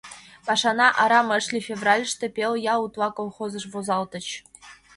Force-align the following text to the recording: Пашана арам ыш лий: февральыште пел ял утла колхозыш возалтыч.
Пашана 0.45 0.87
арам 1.03 1.27
ыш 1.37 1.45
лий: 1.53 1.65
февральыште 1.69 2.25
пел 2.35 2.53
ял 2.73 2.79
утла 2.87 3.09
колхозыш 3.17 3.65
возалтыч. 3.73 4.27